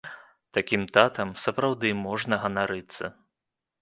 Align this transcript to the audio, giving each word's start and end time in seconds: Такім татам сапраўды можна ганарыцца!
Такім 0.57 0.85
татам 0.95 1.33
сапраўды 1.43 1.93
можна 2.07 2.43
ганарыцца! 2.47 3.03